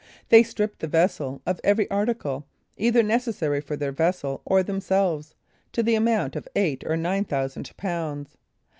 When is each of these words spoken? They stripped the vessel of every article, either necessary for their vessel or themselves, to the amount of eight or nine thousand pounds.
They 0.29 0.41
stripped 0.41 0.79
the 0.79 0.87
vessel 0.87 1.43
of 1.45 1.61
every 1.63 1.87
article, 1.91 2.47
either 2.75 3.03
necessary 3.03 3.61
for 3.61 3.75
their 3.77 3.91
vessel 3.91 4.41
or 4.45 4.63
themselves, 4.63 5.35
to 5.73 5.83
the 5.83 5.93
amount 5.93 6.35
of 6.35 6.47
eight 6.55 6.83
or 6.87 6.97
nine 6.97 7.23
thousand 7.23 7.71
pounds. 7.77 8.35